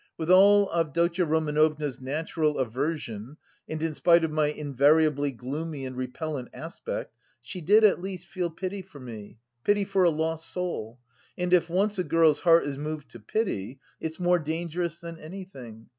With 0.17 0.31
all 0.31 0.73
Avdotya 0.73 1.25
Romanovna's 1.25 2.01
natural 2.01 2.57
aversion 2.57 3.37
and 3.69 3.83
in 3.83 3.93
spite 3.93 4.23
of 4.23 4.31
my 4.31 4.47
invariably 4.47 5.31
gloomy 5.31 5.85
and 5.85 5.95
repellent 5.95 6.49
aspect 6.55 7.13
she 7.39 7.61
did 7.61 7.83
at 7.83 8.01
least 8.01 8.25
feel 8.25 8.49
pity 8.49 8.81
for 8.81 8.99
me, 8.99 9.37
pity 9.63 9.85
for 9.85 10.03
a 10.03 10.09
lost 10.09 10.51
soul. 10.51 10.97
And 11.37 11.53
if 11.53 11.69
once 11.69 11.99
a 11.99 12.03
girl's 12.03 12.39
heart 12.39 12.65
is 12.65 12.79
moved 12.79 13.09
to 13.11 13.19
pity, 13.19 13.79
it's 13.99 14.19
more 14.19 14.39
dangerous 14.39 14.97
than 14.97 15.19
anything. 15.19 15.89